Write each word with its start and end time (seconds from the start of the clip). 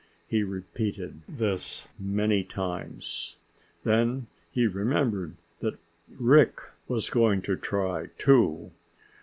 He 0.27 0.41
repeated 0.41 1.21
this 1.29 1.87
many 1.99 2.43
times. 2.43 3.37
Then 3.83 4.25
he 4.49 4.65
remembered 4.65 5.35
that 5.59 5.77
Rick 6.17 6.57
was 6.87 7.11
going 7.11 7.43
to 7.43 7.55
try, 7.55 8.07
too. 8.17 8.71